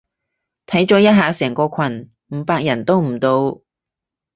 [0.65, 3.61] 睇咗一下成個群，五百人都唔到